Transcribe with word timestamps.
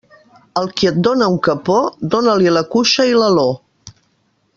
Al 0.61 0.69
qui 0.79 0.87
et 0.91 0.95
dóna 1.07 1.27
un 1.33 1.37
capó, 1.47 1.75
dóna-li 2.15 2.55
la 2.57 2.65
cuixa 2.77 3.07
i 3.11 3.15
l'aló. 3.21 3.47